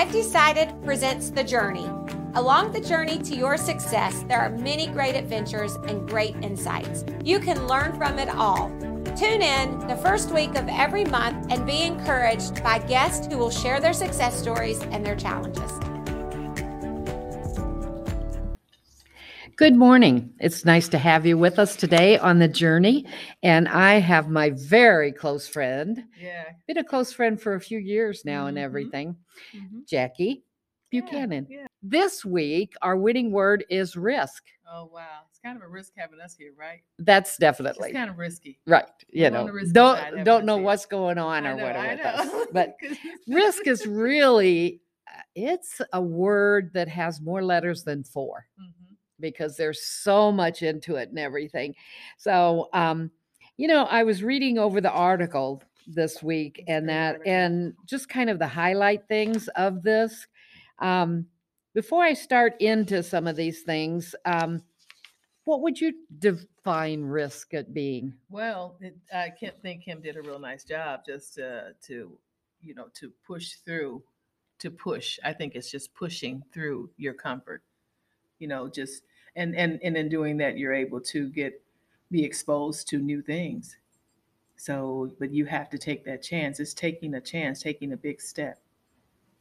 [0.00, 1.86] I've Decided presents The Journey.
[2.32, 7.04] Along the journey to your success, there are many great adventures and great insights.
[7.22, 8.70] You can learn from it all.
[9.14, 13.50] Tune in the first week of every month and be encouraged by guests who will
[13.50, 15.70] share their success stories and their challenges.
[19.60, 20.32] Good morning.
[20.40, 23.04] It's nice to have you with us today on the journey.
[23.42, 26.44] And I have my very close friend, Yeah.
[26.66, 28.62] been a close friend for a few years now and Mhm.
[28.62, 29.16] everything,
[29.54, 29.86] Mhm.
[29.86, 30.44] Jackie
[30.90, 31.46] Buchanan.
[31.50, 31.66] yeah.
[31.82, 34.44] This week, our winning word is risk.
[34.66, 36.82] Oh wow, it's kind of a risk having us here, right?
[36.98, 37.90] That's definitely.
[37.90, 38.58] It's kind of risky.
[38.66, 38.88] right.
[39.10, 40.64] You I'm know, the risky side don't don't know here.
[40.64, 42.46] what's going on I or know, what with us.
[42.54, 42.76] But
[43.28, 48.46] risk is really uh, it's a word that has more letters than four.
[48.58, 48.79] Mhm.
[49.20, 51.74] Because there's so much into it and everything.
[52.18, 53.10] So, um,
[53.56, 58.30] you know, I was reading over the article this week and that, and just kind
[58.30, 60.26] of the highlight things of this.
[60.78, 61.26] Um,
[61.74, 64.62] before I start into some of these things, um,
[65.44, 68.14] what would you define risk at being?
[68.28, 72.16] Well, it, I can't think Kim did a real nice job just uh, to,
[72.60, 74.02] you know, to push through,
[74.60, 75.18] to push.
[75.24, 77.62] I think it's just pushing through your comfort,
[78.38, 79.02] you know, just
[79.36, 81.60] and and and in doing that, you're able to get
[82.10, 83.76] be exposed to new things.
[84.56, 86.60] So, but you have to take that chance.
[86.60, 88.58] It's taking a chance, taking a big step.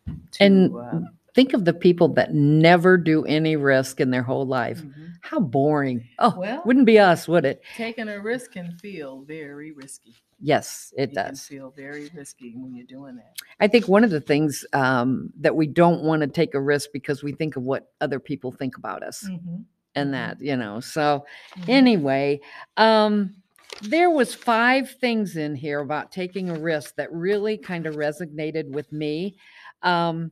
[0.08, 1.00] To, And uh,
[1.36, 4.82] think of the people that never do any risk in their whole life.
[4.82, 4.94] mhm.
[5.22, 6.08] How boring.
[6.20, 7.62] Oh, Well- wouldn't be us, would it?
[7.76, 10.16] taking a risk can feel very risky.
[10.40, 11.46] Yes, it It can does.
[11.46, 13.34] feel very risky when you're doing that.
[13.60, 16.92] I think one of the things um, that we don't want to take a risk
[16.94, 19.66] because we think of what other people think about us Mhm,
[20.00, 20.80] and that, you know.
[20.80, 21.26] So
[21.58, 21.70] mhm.
[21.70, 22.42] anyway,
[22.78, 23.36] um,
[23.82, 28.70] there was five things in here about taking a risk that really kind of resonated
[28.70, 29.38] with me
[29.84, 30.32] um,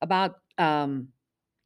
[0.00, 1.08] about um,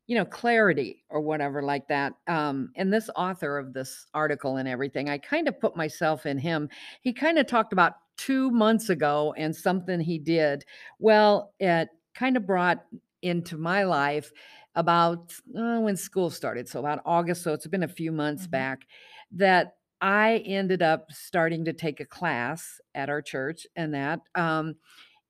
[0.07, 2.15] you know clarity or whatever like that.
[2.27, 6.39] Um, and this author of this article and everything, I kind of put myself in
[6.39, 6.69] him.
[7.03, 10.65] He kind of talked about two months ago and something he did.
[10.99, 12.85] Well, it kind of brought
[13.23, 14.33] into my life
[14.75, 17.43] about uh, when school started, so about August.
[17.43, 18.51] So it's been a few months Mhm.
[18.51, 18.87] back
[19.33, 24.21] that I ended up starting to take a class at our church and that.
[24.35, 24.77] Um,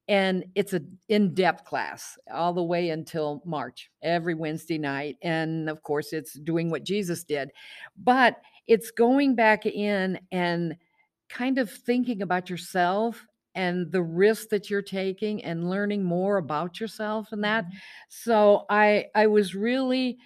[0.08, 5.16] and it's a in-depth class all the way until March, every Wednesday night.
[5.22, 7.50] And of course, it's doing what Jesus did,
[7.96, 10.76] but it's going back in and
[11.28, 13.26] kind of thinking about yourself
[13.60, 17.64] and the risks that you're taking and learning more about yourself and that.
[17.66, 17.72] Mhm.
[18.08, 20.18] So I I was really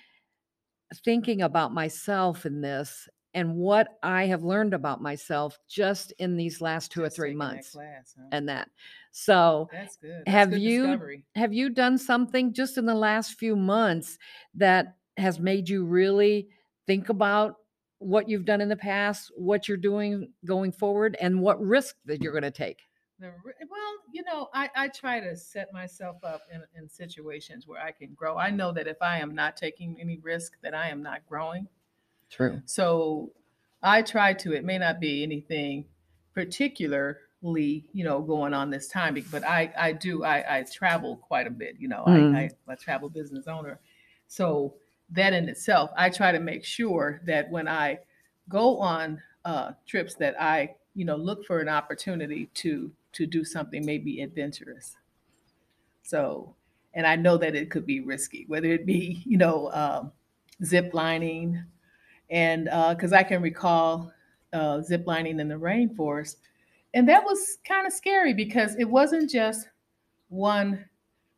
[1.05, 6.61] thinking about myself in this and what I have learned about myself just in these
[6.61, 8.28] last two or three taking that months class, huh?
[8.33, 8.71] and that.
[9.11, 10.22] So That's good.
[10.25, 11.25] That's have you discovery.
[11.34, 14.19] have you done something just in the last few months
[14.55, 16.49] that has made you really
[16.87, 17.56] think about
[17.99, 22.21] what you've done in the past, what you're doing going forward, and what risk that
[22.22, 22.83] you're going to take?
[23.20, 23.30] The
[23.70, 27.92] well, you know, I, I try to set myself up in, in situations where I
[27.92, 28.36] can grow.
[28.36, 31.69] I know that if I am not taking any risk, that I am not growing.
[32.28, 32.60] True.
[32.64, 33.30] So
[33.82, 35.84] I try to, it may not be anything
[36.34, 41.47] particularly, you know, going on this time, but I, I do, I, I travel quite
[41.47, 42.34] a bit, you know, Mm.
[42.34, 43.78] I, I, I'm travel business owner.
[44.26, 44.74] So
[45.10, 48.00] that in itself, I try to make sure that when I
[48.48, 53.44] go on uh, trips that I, you know, look for an opportunity to, to do
[53.44, 54.97] something maybe adventurous.
[56.02, 56.54] So,
[56.94, 60.12] and I know that it could be risky, whether it be, you know, um,
[60.64, 61.62] zip lining,
[62.30, 64.12] and because I can recall
[64.53, 66.36] uh, zip lining in the rainforest,
[66.94, 69.69] and that was kind of scary because it wasn't just
[70.28, 70.84] one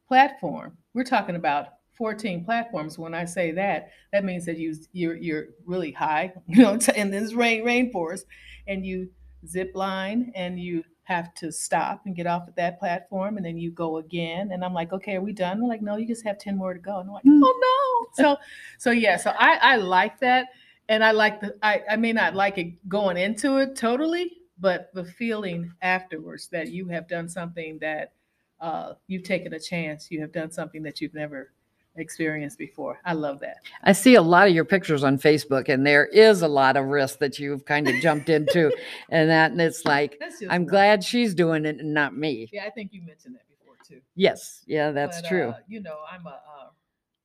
[0.06, 0.76] platform.
[0.94, 2.98] We're talking about 14 platforms.
[2.98, 7.10] When I say that, that means that you you're you're really high, you know, in
[7.10, 8.24] this rain rainforest,
[8.66, 9.08] and you
[9.46, 13.56] zip line and you have to stop and get off at that platform and then
[13.56, 15.60] you go again and i'm like okay are we done?
[15.60, 16.98] They're like no you just have 10 more to go.
[16.98, 17.40] And i'm like Mm.
[17.42, 18.24] oh no.
[18.24, 18.36] So
[18.78, 20.48] so yeah so i i like that
[20.88, 24.90] and i like the i i may not like it going into it totally but
[24.94, 28.12] the feeling afterwards that you have done something that
[28.60, 31.52] uh, you've taken a chance you have done something that you've never
[31.98, 35.86] experienced before i love that I see a lot of your pictures on Facebook, and
[35.86, 38.72] there is a lot of risk that you've kind of jumped into,
[39.10, 40.66] and that, and it's like, I'm one.
[40.66, 42.48] glad she's doing it and not me.
[42.52, 45.48] yeah i think you mentioned that before too Yes, yeah, that's But, true.
[45.50, 46.70] uh, you know, I'm a, uh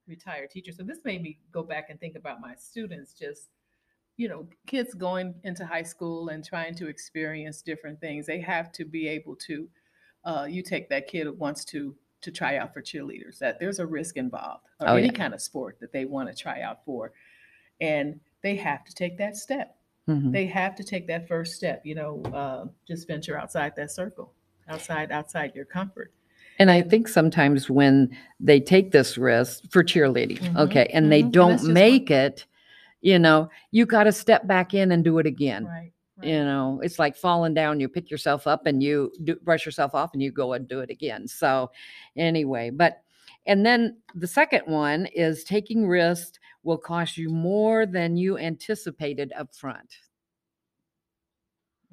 [0.07, 3.13] retired teacher, so this made me go back and think about my students.
[3.13, 3.49] Just,
[4.17, 8.25] you know, kids going into high school and trying to experience different things.
[8.25, 9.69] They have to be able to.
[10.25, 13.39] Uh, you take that kid who wants to to try out for cheerleaders.
[13.39, 15.13] That there's a risk involved, or Oh, any yeah.
[15.13, 17.11] kind of sport that they want to try out for,
[17.79, 19.75] and they have to take that step.
[20.07, 20.31] Mhm.
[20.31, 21.85] They have to take that first step.
[21.85, 24.33] You know, uh, just venture outside that circle,
[24.67, 26.11] outside outside your comfort.
[26.59, 31.21] And I think sometimes when they take this risk for cheerleading, Mhm, okay, and they
[31.21, 31.25] mhm.
[31.25, 32.45] And don't just one- make it,
[33.01, 35.65] you know, you got to step back in and do it again.
[35.65, 35.91] Right.
[36.23, 37.79] You know, it's like falling down.
[37.79, 40.79] You pick yourself up and you do, brush yourself off and you go and do
[40.79, 41.27] it again.
[41.27, 41.71] So,
[42.15, 43.03] anyway, but
[43.47, 49.33] and then the second one is taking risks will cost you more than you anticipated
[49.35, 49.95] up front.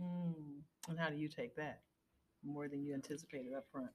[0.01, 0.35] Mm.
[0.89, 1.81] And how do you take that?
[2.45, 3.91] More than you anticipated up front.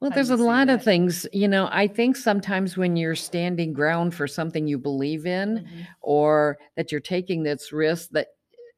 [0.00, 3.74] Well, How there's a lot of things, you know, I think sometimes when you're standing
[3.74, 5.86] ground for something you believe in, Mhm.
[6.00, 8.28] or that you're taking this risk that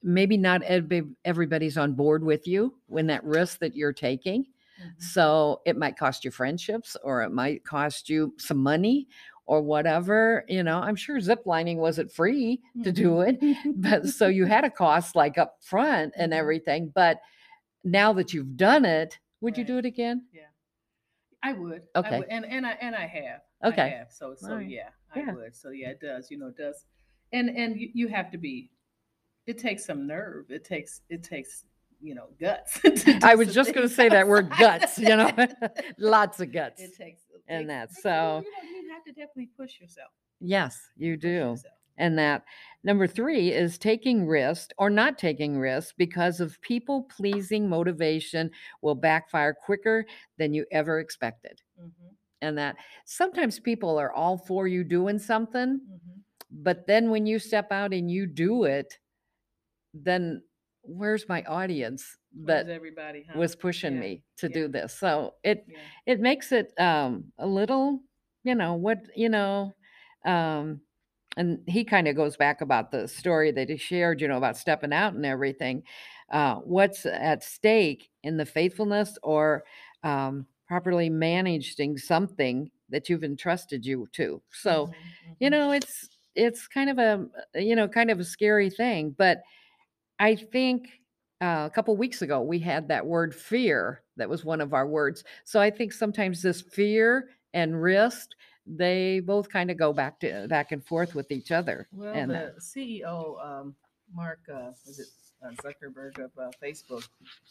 [0.02, 4.44] maybe not everybody's on board with you when that risk that you're taking.
[4.80, 5.00] Mhm.
[5.02, 9.06] So it might cost you friendships or it might cost you some money
[9.46, 10.44] or whatever.
[10.48, 13.38] You know, I'm sure zip lining wasn't free to do it,
[13.76, 16.36] but so you had a cost like up front and Mhm.
[16.36, 16.88] everything.
[16.94, 17.20] But
[17.84, 20.26] now that you've done it, would you do it again?
[20.32, 20.42] Yeah.
[21.42, 21.82] I would.
[21.94, 22.18] I Okay.
[22.20, 22.28] would.
[22.28, 23.42] And and I and I have.
[23.62, 23.88] I Okay.
[23.90, 24.12] have.
[24.12, 24.68] So so Alright.
[24.68, 25.32] yeah, I Yeah.
[25.34, 25.54] would.
[25.56, 26.30] So yeah, it does.
[26.30, 26.84] You know, it does.
[27.32, 28.70] And and you, you have to be.
[29.46, 30.50] It takes some nerve.
[30.50, 31.64] It takes it takes
[32.00, 32.80] you know guts.
[33.24, 35.30] I was just going to say that word guts, you know,
[35.98, 36.80] lots of guts.
[36.82, 40.10] it takes and that, so- you know you have to definitely push yourself.
[40.40, 41.56] Yes, you do.
[41.98, 42.42] and that
[42.82, 48.50] number three is taking risk or not taking risk because of people pleasing motivation
[48.80, 50.04] will backfire quicker
[50.38, 51.90] than you ever expected Mhm,
[52.40, 56.20] and that sometimes people are all for you doing something mhm.
[56.50, 58.98] but then when you step out and you do it
[59.94, 60.42] then
[60.82, 63.32] where's my audience Where's that everybody huh?
[63.32, 64.48] was pushing Yeah, me to yeah.
[64.48, 65.90] do this so it Yeah.
[66.06, 68.00] it makes it um a little
[68.44, 69.72] you know what you know
[70.24, 70.80] um
[71.36, 74.56] and he kind of goes back about the story that he shared you know about
[74.56, 75.82] stepping out and everything
[76.30, 79.64] uh what's at stake in the faithfulness or
[80.02, 85.50] um properly managing something that you've entrusted you to so Mhm, you mhm.
[85.50, 87.26] know it's it's kind of a
[87.60, 89.42] you know kind of a scary thing but
[90.22, 90.88] i think
[91.42, 94.86] uh, a couple weeks ago we had that word fear that was one of our
[94.86, 98.28] words so i think sometimes this fear and risk
[98.66, 102.30] they both kind of go back to back and forth with each other Well, and
[102.30, 103.74] the CEO, um,
[104.14, 105.08] Mark, uh, was it
[105.44, 107.08] uh, Zuckerberg of uh, Facebook,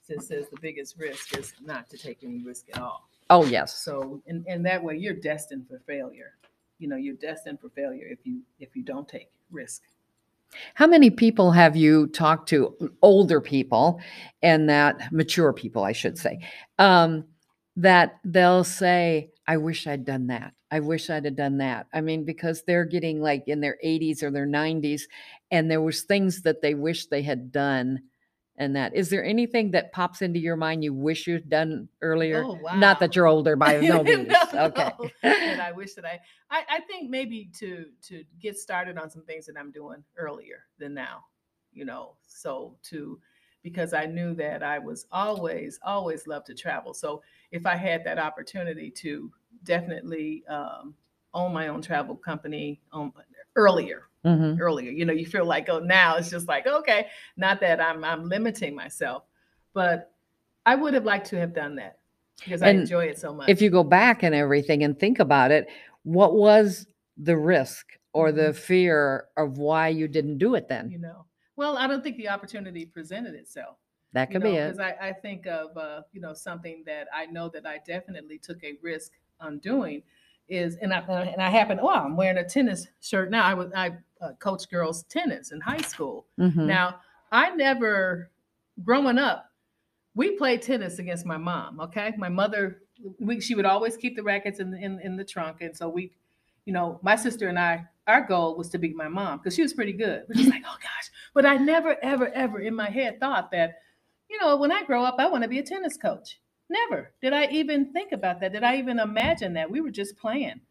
[0.08, 3.10] says, says the biggest risk is not to take any risk at all.
[3.30, 6.32] oh yes So, in, in that way, you're destined for failure.
[6.80, 9.82] You know, you're destined for failure if you if you don't take risk.
[10.74, 14.00] How many people have you talked to older people
[14.42, 16.40] and that mature people i should say
[16.80, 17.26] um,
[17.76, 20.54] that they'll say, I wish I'd done that.
[20.72, 21.88] I wish I'd have done that.
[21.94, 25.04] I mean, because they're getting like in their 80s or their 90s,
[25.52, 28.02] and there was things that they wish they had done.
[28.58, 32.44] And that is there anything that pops into your mind you wish you'd done earlier?
[32.44, 32.76] Oh, wow.
[32.76, 34.34] Not that you're older by no means.
[34.54, 34.92] No, okay.
[35.24, 35.30] no.
[35.30, 36.20] and I wish that I,
[36.50, 40.66] I, I think maybe to to get started on some things that I'm doing earlier
[40.78, 41.26] than now,
[41.72, 42.16] you know.
[42.28, 43.20] So to
[43.64, 46.94] because I knew that I was always always loved to travel.
[46.94, 49.32] So if I had that opportunity to
[49.64, 50.94] definitely um,
[51.34, 53.14] own my own travel company um,
[53.56, 54.60] earlier, Mhm.
[54.60, 54.92] earlier.
[54.92, 58.28] You know, you feel like, oh, now it's just like, okay, not that I'm I'm
[58.30, 59.24] limiting myself,
[59.74, 60.12] but
[60.66, 61.98] I would have liked to have done that
[62.44, 63.50] because I enjoy it so much.
[63.50, 65.68] If you go back and everything and think about it,
[66.04, 66.86] what was
[67.18, 68.56] the risk or the Mhm.
[68.56, 70.90] fear of why you didn't do it then?
[70.92, 71.26] you know,
[71.56, 73.78] well, I don't think the opportunity presented itself.
[74.14, 74.66] That you could know, be it.
[74.68, 78.38] because I, I think of uh, you know something that I know that I definitely
[78.38, 80.04] took a risk on doing
[80.50, 83.72] is and I and I happen oh I'm wearing a tennis shirt now I was
[83.74, 86.68] I uh, coached girls tennis in high school Mhm.
[86.68, 87.00] Now,
[87.32, 88.30] I never,
[88.84, 89.50] growing up,
[90.16, 91.80] we played tennis against my mom.
[91.80, 92.82] Okay, my mother,
[93.20, 95.88] we, she would always keep the rackets in the in, in the trunk, and so
[95.90, 96.12] we,
[96.66, 99.62] you know, my sister and I, our goal was to beat my mom because she
[99.62, 100.26] was pretty good.
[100.28, 103.76] We're just like, oh gosh, but I never, ever, ever in my head thought that,
[104.30, 106.40] you know, when I grow up, I want to be a tennis coach.
[106.70, 108.54] Never did I even think about that.
[108.54, 109.70] Did I even imagine that?
[109.72, 110.62] We were just playing.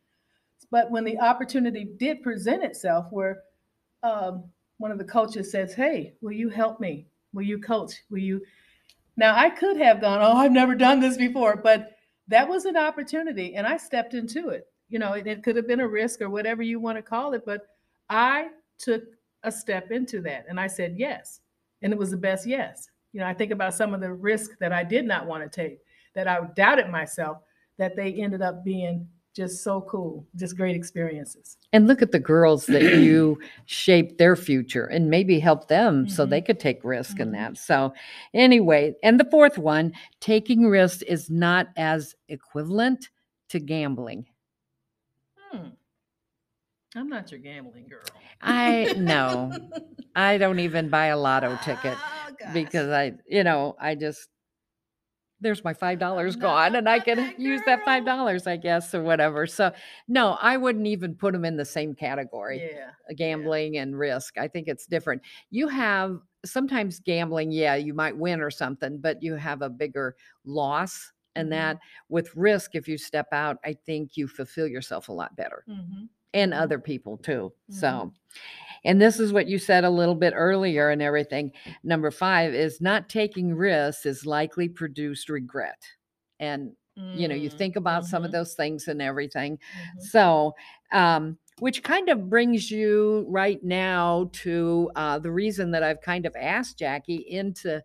[0.70, 3.42] But when the opportunity did present itself, where
[4.02, 4.44] um,
[4.78, 7.06] one of the coaches says, Hey, will you help me?
[7.32, 7.92] Will you coach?
[8.10, 8.42] Will you?
[9.16, 11.92] Now, I could have gone, Oh, I've never done this before, but
[12.28, 14.66] that was an opportunity and I stepped into it.
[14.88, 17.34] You know, it, it could have been a risk or whatever you want to call
[17.34, 17.62] it, but
[18.08, 18.48] I
[18.78, 19.04] took
[19.42, 21.40] a step into that and I said yes.
[21.82, 22.88] And it was the best yes.
[23.12, 25.48] You know, I think about some of the risks that I did not want to
[25.48, 25.78] take,
[26.14, 27.38] that I doubted myself,
[27.78, 31.56] that they ended up being just so cool, just great experiences.
[31.72, 36.26] And look at the girls that you shaped their future and maybe help them so
[36.26, 37.32] they could take risk in Mhm.
[37.32, 37.56] that.
[37.58, 37.94] So,
[38.34, 43.08] anyway, and the fourth one, taking risks is not as equivalent
[43.50, 44.26] to gambling.
[45.50, 45.68] Hmm.
[46.96, 48.02] I'm not your gambling girl.
[48.42, 49.52] I no,
[50.16, 54.28] I don't even buy a lotto ticket Oh, because I, you know, I just
[55.40, 59.02] there's my five dollars gone, and I can use that five dollars I guess, or
[59.02, 59.46] whatever.
[59.46, 59.72] So,
[60.08, 62.58] no, I wouldn't even put them in the same category.
[62.72, 62.90] yeah.
[63.10, 64.38] uh, gambling and risk.
[64.38, 65.22] I think it's different.
[65.50, 70.16] You have sometimes gambling, yeah, you might win or something, but you have a bigger
[70.44, 71.12] loss.
[71.36, 71.50] And Mhm.
[71.50, 71.78] that
[72.08, 76.04] with risk, if you step out, I think you fulfill yourself a lot better hmm
[76.34, 77.52] and other people too.
[77.70, 77.74] Mhm.
[77.74, 78.12] So,
[78.84, 81.52] and this is what you said a little bit earlier and everything.
[81.82, 85.82] Number five is not taking risks is likely produced regret.
[86.38, 89.56] And, you know, you think about some of those things and everything.
[89.56, 90.00] Mm-hmm.
[90.00, 90.54] So,
[90.92, 96.24] um, which kind of brings you right now to uh, the reason that I've kind
[96.24, 97.82] of asked Jackie into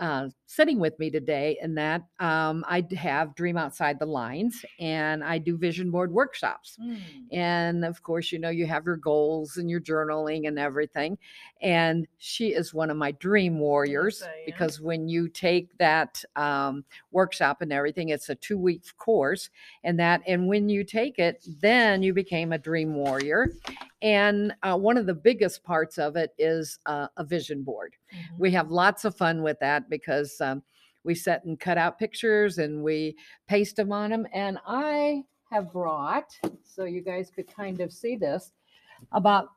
[0.00, 5.24] uh, sitting with me today, and that um, I have Dream Outside the Lines and
[5.24, 6.76] I do vision board workshops.
[6.78, 7.00] Mm.
[7.32, 11.16] And of course, you know, you have your goals and your journaling and everything.
[11.62, 17.62] And she is one of my dream warriors because when you take that um, workshop
[17.62, 19.48] and everything, it's a two week course.
[19.84, 23.48] And that, and when you take it, then you became a dream warrior.
[24.02, 27.94] And uh, one of the biggest parts of it is uh, a vision board.
[28.12, 28.38] Mhm.
[28.38, 30.62] We have lots of fun with that because um,
[31.04, 33.16] we set and cut out pictures and we
[33.48, 34.26] paste them on them.
[34.32, 36.32] And I have brought,
[36.62, 38.52] so you guys could kind of see this,
[39.12, 39.48] about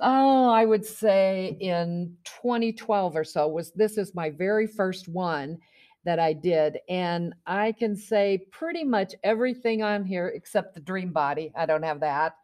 [0.00, 5.58] oh, I would say in 2012 or so was this is my very first one
[6.04, 6.78] that I did.
[6.88, 11.52] And I can say pretty much everything on here except the dream body.
[11.56, 12.34] I don't have that.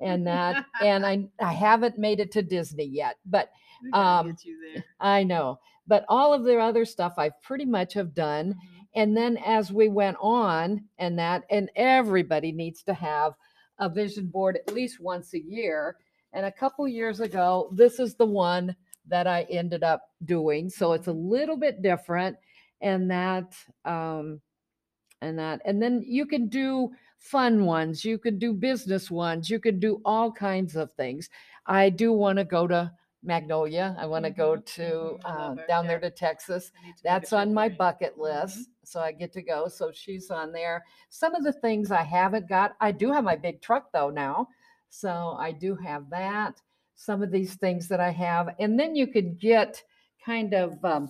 [0.00, 3.50] And that, and I I haven't made it to Disney yet, but
[3.92, 4.84] um, get you there.
[5.00, 5.58] I know.
[5.88, 8.54] But all of the other stuff I pretty much have done.
[8.54, 8.86] Mhm.
[8.94, 13.34] And then as we went on and that, and everybody needs to have
[13.78, 15.96] a vision board at least once a year.
[16.32, 18.76] And a couple years ago, this is the one
[19.06, 20.68] that I ended up doing.
[20.68, 22.36] So it's a little bit different.
[22.80, 23.54] And that,
[23.84, 24.40] um,
[25.22, 29.58] and that, and then you can do fun ones, you can do business ones, you
[29.58, 31.28] can do all kinds of things.
[31.66, 33.96] I do want to go to Magnolia.
[33.98, 36.08] I want to go Mhm, to mhm, uh, love her, down there yeah.
[36.08, 36.72] to Texas.
[36.82, 38.22] I need to That's on my bucket Mhm.
[38.22, 38.70] list.
[38.84, 39.68] So I get to go.
[39.68, 40.84] So she's on there.
[41.10, 44.48] Some of the things I haven't got, I do have my big truck though now.
[44.88, 46.60] So I do have that.
[46.94, 48.54] Some of these things that I have.
[48.58, 49.82] And then you could get
[50.24, 51.08] kind of um,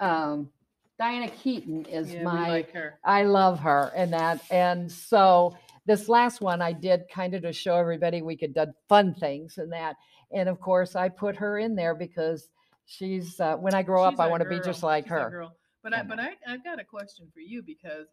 [0.00, 0.50] um,
[0.98, 2.98] Diane Keaton is Yeah, we my like her.
[3.04, 4.40] I love her and that.
[4.50, 5.56] And so
[5.86, 9.58] this last one I did kind of to show everybody we could do fun things
[9.58, 9.96] and that.
[10.32, 12.48] And of course, I put her in there because
[12.86, 15.46] she's uh, when I grow up, I want to be just like She's her.
[15.82, 18.06] But I, I but I, I've got a question for you because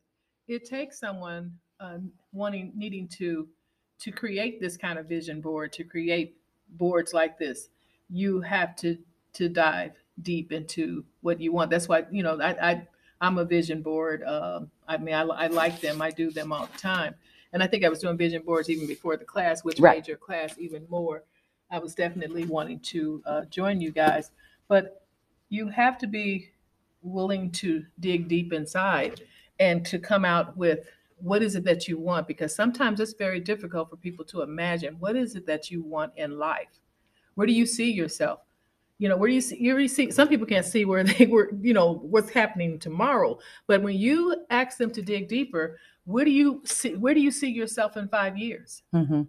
[0.48, 3.48] it takes someone um, wanting, needing to,
[4.00, 6.38] to create this kind of vision board, to create
[6.70, 7.70] boards like this.
[8.10, 8.98] You have to,
[9.34, 9.92] to dive
[10.24, 11.70] deep into what you want.
[11.70, 12.88] That's why, you know, I, I,
[13.20, 14.24] I'm a vision board.
[14.24, 16.02] Um, I mean, I, I like them.
[16.02, 17.16] I do them all the time.
[17.54, 19.98] And I think I was doing vision boards even before the class, which Right.
[19.98, 21.24] made your class even more.
[21.70, 24.32] I was definitely wanting to uh, join you guys,
[24.68, 25.06] but
[25.50, 26.50] you have to be
[27.02, 29.22] willing to dig deep inside
[29.60, 30.88] and to come out with
[31.20, 34.96] what is it that you want because sometimes it's very difficult for people to imagine
[35.00, 36.80] what is it that you want in life.
[37.36, 38.42] Where do you see yourself?
[39.00, 41.52] You know where do you see you see some people can't see where they were
[41.62, 46.32] you know what's happening tomorrow but when you ask them to dig deeper where do
[46.32, 48.82] you see where do you see yourself in five years?
[48.94, 49.28] Mhm.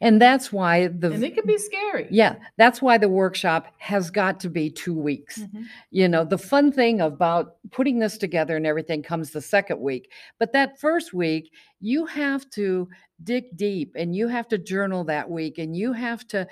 [0.00, 4.10] And that's why the and it can be scary yeah, that's why the workshop has
[4.10, 5.38] got to be two weeks.
[5.38, 5.64] Mhm.
[5.90, 10.10] you know the fun thing about putting this together and everything comes the second week
[10.38, 12.88] but that first week you have to
[13.24, 16.46] dig deep and you have to journal that week and you have to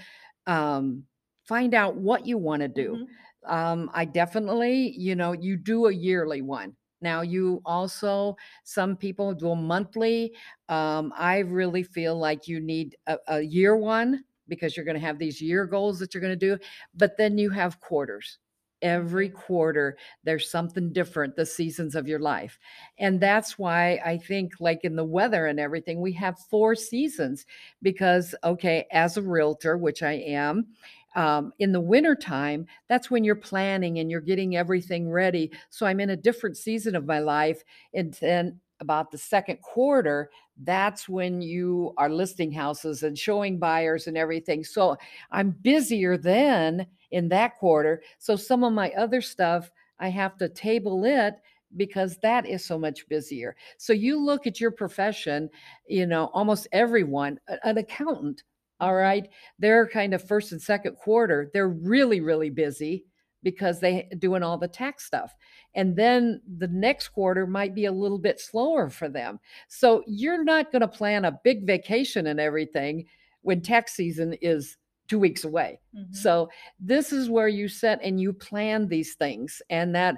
[0.47, 1.04] um,
[1.44, 3.06] find out what you want to do
[3.47, 3.50] Mhm.
[3.52, 6.75] um, i definitely you know you do a yearly one
[7.05, 10.35] now you also some people do a monthly
[10.69, 15.07] um, i really feel like you need a, a year one because you're going to
[15.07, 16.59] have these year goals that you're going to do
[16.95, 18.39] but then you have quarters.
[18.83, 22.59] Every quarter there's something different the seasons of your life.
[22.99, 27.47] And that's why i think like in the weather and everything we have four seasons
[27.81, 30.67] because okay as a realtor which i am
[31.14, 36.00] um, in the wintertime that's when you're planning and you're getting everything ready so i'm
[36.00, 37.62] in a different season of my life
[37.94, 40.30] and then about the second quarter,
[40.62, 44.64] that's when you are listing houses and showing buyers and everything.
[44.64, 44.97] So
[45.30, 48.02] I'm busier then in that quarter.
[48.18, 51.35] So some of my other stuff, I have to table it
[51.76, 53.56] because that is so much busier.
[53.78, 55.50] So you look at your profession,
[55.88, 58.44] you know, almost everyone, an accountant,
[58.85, 63.07] all right, they're kind of first and second quarter, they're really, really busy
[63.43, 65.35] because they doing all the tax stuff.
[65.75, 69.41] And then the next quarter might be a little bit slower for them.
[69.69, 73.07] So you're not going to plan a big vacation and everything
[73.43, 74.76] when tax season is
[75.09, 75.81] two weeks away.
[75.95, 76.14] Mhm.
[76.14, 76.49] So
[76.81, 80.17] this is where you set and you plan these things and that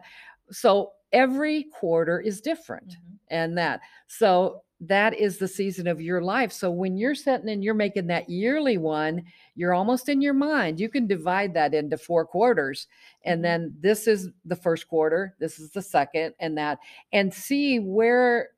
[0.50, 3.18] so every quarter is different Mhm.
[3.28, 6.52] and that so that is the season of your life.
[6.52, 9.23] So when you're sitting and you're making that yearly one,
[9.54, 10.78] you're almost in your mind.
[10.78, 12.87] You can divide that into four quarters
[13.25, 13.45] and Mhm.
[13.45, 16.78] then this is the first quarter, this is the second and that
[17.12, 18.50] and see where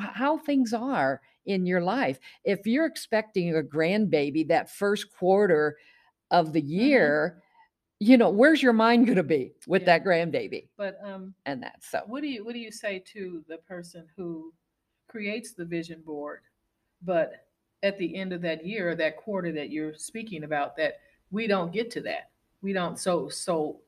[0.00, 2.18] how things are in your life.
[2.44, 5.76] If you're expecting a grandbaby that first quarter
[6.30, 7.42] of the year,
[8.00, 9.86] you know, where's your mind going to be with Yeah.
[9.86, 11.82] that grandbaby But um, and that?
[11.84, 14.52] So, what do you what do you say to the person who
[15.16, 16.40] creates the vision board,
[17.02, 17.44] but
[17.82, 20.94] at the end of that year or that quarter that you're speaking about, that
[21.30, 22.30] we don't get to that,
[22.62, 22.98] we don't.
[22.98, 23.80] So so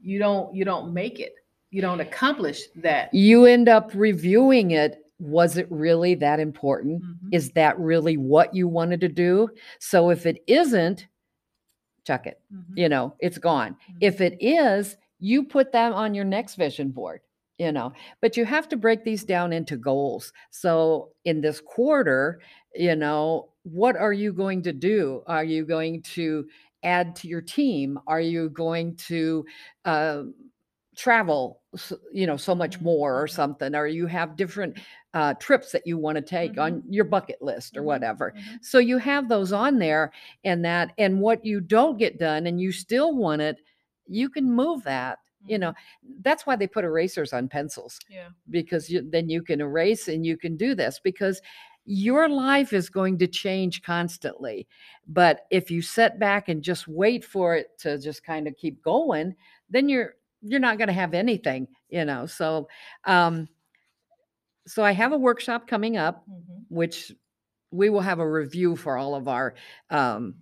[0.00, 1.34] you don't you don't make it,
[1.70, 3.12] you don't accomplish that.
[3.12, 5.04] you end up reviewing it.
[5.18, 7.02] Was it really that important?
[7.02, 7.28] Mhm.
[7.32, 9.48] Is that really what you wanted to do?
[9.78, 11.06] So, if it isn't,
[12.04, 12.40] chuck it.
[12.52, 12.76] Mhm.
[12.76, 13.74] You know, it's gone.
[13.74, 13.96] Mhm.
[14.00, 17.20] If it is, you put that on your next vision board,
[17.58, 20.32] you know, but you have to break these down into goals.
[20.50, 22.40] So in this quarter,
[22.74, 25.22] you know, what are you going to do?
[25.26, 26.48] Are you going to
[26.82, 27.98] add to your team?
[28.06, 29.44] Are you going to
[29.84, 30.24] uh,
[30.96, 31.62] travel,
[32.12, 33.28] you know, so much more or mhm.
[33.28, 33.74] something?
[33.74, 34.78] Or you have different
[35.14, 38.34] uh, trips that you want to take on your bucket list or Mhm, whatever.
[38.34, 38.60] mhm.
[38.60, 40.12] So you have those on there
[40.44, 43.60] and that, and what you don't get done and you still want it,
[44.06, 45.18] you can move that.
[45.46, 45.74] You know,
[46.22, 48.28] that's why they put erasers on pencils Yeah.
[48.50, 51.40] because you, then you can erase and you can do this because
[51.84, 54.68] your life is going to change constantly.
[55.08, 58.82] But if you sit back and just wait for it to just kind of keep
[58.82, 59.34] going,
[59.70, 62.26] then you're you're not going to have anything, you know.
[62.26, 62.68] So
[63.04, 63.48] um
[64.66, 66.64] so I have a workshop coming up Mhm.
[66.68, 67.12] which
[67.70, 69.54] we will have a review for all of our
[69.90, 70.34] um,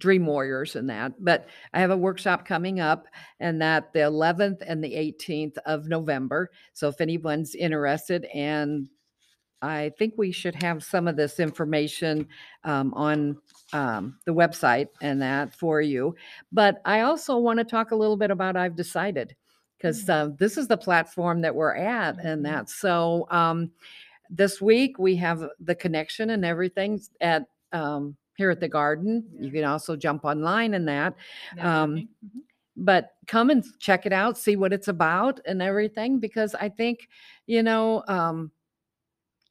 [0.00, 1.12] dream warriors and that.
[1.22, 3.06] But I have a workshop coming up,
[3.38, 6.50] and that the 11th and the 18th of November.
[6.72, 8.88] So if anyone's interested, and
[9.62, 12.26] I think we should have some of this information
[12.64, 13.36] um, on
[13.74, 16.14] um, the website and that for you.
[16.50, 19.36] But I also want to talk a little bit about I've decided
[19.76, 20.10] because Mm.
[20.10, 22.50] uh, this is the platform that we're at and Mhm.
[22.50, 22.70] that.
[22.70, 23.70] So um,
[24.30, 29.22] this week we have the connection and everything at um, here at the garden.
[29.38, 31.14] You can also jump online and that
[31.60, 31.96] Um.
[31.96, 32.08] Mhm.
[32.76, 37.08] but come and check it out, see what it's about and everything, because I think,
[37.46, 38.50] you know, um,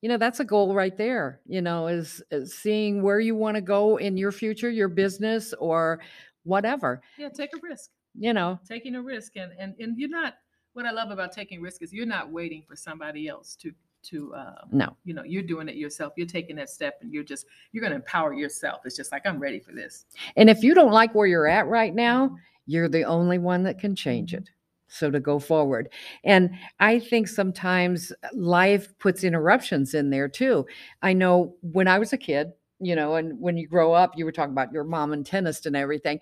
[0.01, 3.53] you know, that's a goal right there, you know, is, is seeing where you want
[3.55, 5.99] to go in your future, your business or
[6.43, 7.91] whatever, Yeah, take a risk.
[8.17, 8.59] you know.
[8.67, 10.33] taking a risk and and and you're not
[10.73, 13.71] what i love about taking risk is you're not waiting for somebody else to
[14.03, 14.95] to uh, No.
[15.03, 17.91] you know you're doing it yourself you're taking that step and you're just you're going
[17.91, 21.13] to empower yourself it's just like i'm ready for this And if you don't like
[21.13, 22.35] where you're at right now,
[22.65, 24.37] you're the only one that can change Mhm.
[24.39, 24.49] it.
[24.87, 25.89] So to go forward.
[26.23, 30.65] And I think sometimes life puts interruptions in there too.
[31.01, 34.25] I know when I was a kid, you know, and when you grow up, you
[34.25, 36.19] were talking about your mom and tennis and everything.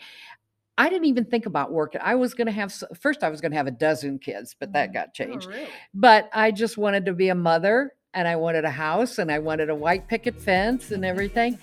[0.77, 2.01] I didn't even think about working.
[2.03, 4.73] I was going to have, first, I was going to have a dozen kids, but
[4.73, 4.93] that Mhm.
[4.93, 5.49] got Oh, changed.
[5.49, 5.67] really?
[5.93, 9.39] But I just wanted to be a mother and I wanted a house and I
[9.39, 11.57] wanted a white picket fence and everything.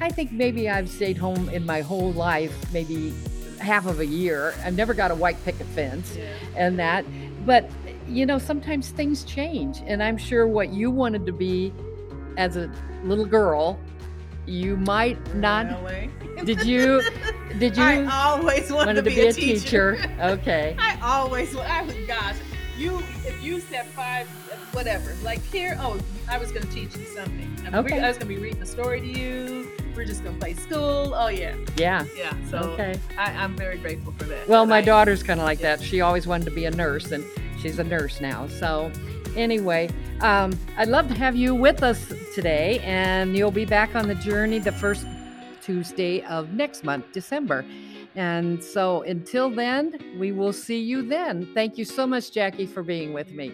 [0.00, 3.12] I think maybe I've stayed home in my whole life, maybe
[3.60, 4.54] half of a year.
[4.64, 6.24] I've never got a white picket fence yeah
[6.56, 7.04] and that.
[7.46, 7.70] But,
[8.08, 9.82] you know, sometimes things change.
[9.86, 11.72] And I'm sure what you wanted to be
[12.36, 12.68] as a
[13.04, 13.78] little girl,
[14.46, 15.66] you might not.
[16.44, 17.02] Did you?
[17.58, 20.74] Did you i always wanted, wanted to be, a teacher, Okay.
[20.78, 22.36] i always wa- i was gosh
[22.78, 24.26] you if you said five
[24.72, 25.98] whatever like here oh
[26.30, 28.00] i was going to teach you something I, mean, Okay.
[28.00, 30.54] I was going to be reading a story to you we're just going to play
[30.54, 32.06] school oh yeah Yeah.
[32.16, 32.98] yeah so Okay.
[33.18, 35.82] I, i'm very grateful for that Well, my I- daughter's kind of like that.
[35.82, 37.22] She always wanted to be a nurse, and
[37.60, 38.46] she's a nurse now.
[38.48, 38.90] So,
[39.36, 39.90] anyway,
[40.20, 44.14] um, I'd love to have you with us today, and you'll be back on the
[44.16, 45.06] journey the first
[45.62, 47.64] Tuesday of next month, December.
[48.14, 51.48] And so, until then, we will see you then.
[51.54, 53.52] Thank you so much, Jackie, for being with me.